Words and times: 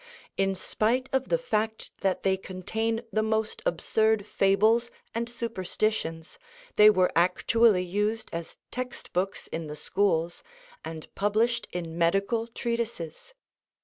In 0.35 0.55
spite 0.55 1.09
of 1.13 1.29
the 1.29 1.37
fact 1.37 1.91
that 2.01 2.23
they 2.23 2.35
contain 2.35 3.03
the 3.13 3.21
most 3.21 3.61
absurd 3.67 4.25
fables 4.25 4.89
and 5.13 5.29
superstitions, 5.29 6.39
they 6.75 6.89
were 6.89 7.11
actually 7.15 7.83
used 7.83 8.27
as 8.33 8.57
text 8.71 9.13
books 9.13 9.45
in 9.45 9.67
the 9.67 9.75
schools, 9.75 10.41
and 10.83 11.07
published 11.13 11.67
in 11.71 11.99
medical 11.99 12.47
treatises. 12.47 13.35